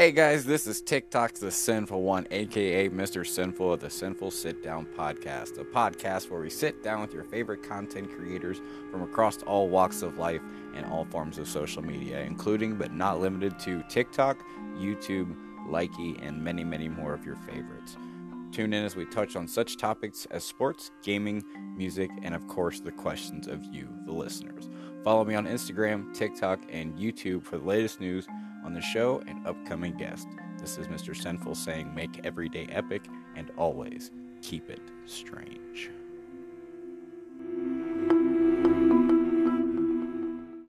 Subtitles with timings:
[0.00, 3.26] Hey guys, this is TikTok's The Sinful One, aka Mr.
[3.26, 7.24] Sinful of the Sinnful Sit Down Podcast, a podcast where we sit down with your
[7.24, 10.40] favorite content creators from across all walks of life
[10.74, 14.38] and all forms of social media, including but not limited to TikTok,
[14.78, 15.36] YouTube,
[15.68, 17.98] Likee, and many, many more of your favorites.
[18.52, 21.44] Tune in as we touch on such topics as sports, gaming,
[21.76, 24.70] music, and of course the questions of you, the listeners.
[25.04, 28.26] Follow me on Instagram, TikTok, and YouTube for the latest news
[28.64, 30.26] on the show and upcoming guests.
[30.58, 31.16] This is Mr.
[31.16, 33.02] Sinful saying, make every day epic
[33.36, 34.10] and always
[34.42, 35.90] keep it strange.